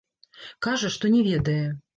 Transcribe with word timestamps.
Кажа, 0.69 0.91
што 0.97 1.13
не 1.19 1.23
ведае. 1.31 1.63